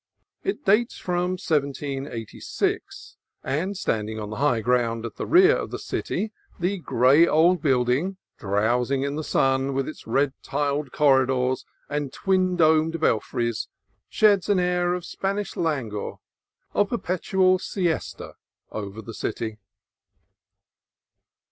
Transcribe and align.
It 0.43 0.65
dates 0.65 0.97
from 0.97 1.33
1786, 1.33 3.17
and, 3.43 3.77
standing 3.77 4.19
on 4.19 4.31
the 4.31 4.37
high 4.37 4.61
ground 4.61 5.05
at 5.05 5.17
the 5.17 5.27
rear 5.27 5.55
of 5.55 5.69
the 5.69 5.77
city, 5.77 6.31
the 6.59 6.79
gray 6.79 7.27
old 7.27 7.61
building, 7.61 8.17
drowsing 8.39 9.03
in 9.03 9.15
the 9.15 9.23
sun, 9.23 9.75
with 9.75 9.87
its 9.87 10.07
red 10.07 10.33
tiled 10.41 10.91
cor 10.91 11.19
ridors 11.23 11.65
and 11.87 12.11
twin 12.11 12.55
domed 12.55 12.99
belfries, 12.99 13.67
sheds 14.09 14.49
an 14.49 14.57
air 14.59 14.95
of 14.95 15.05
Span 15.05 15.37
ish 15.37 15.55
languor, 15.55 16.17
of 16.73 16.89
perpetual 16.89 17.59
siesta, 17.59 18.33
over 18.71 19.03
the 19.03 19.13
city. 19.13 19.59